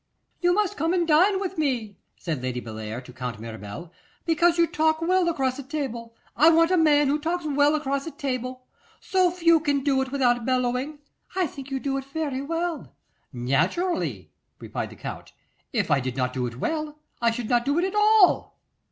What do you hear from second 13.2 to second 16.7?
'Naturally,' replied the Count. 'If I did not do it